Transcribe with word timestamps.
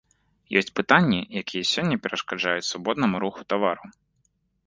Ёсць 0.59 0.71
пытанні, 0.77 1.19
якія 1.41 1.63
сёння 1.73 1.99
перашкаджаюць 2.05 2.67
свабоднаму 2.69 3.17
руху 3.27 3.41
тавараў. 3.53 3.87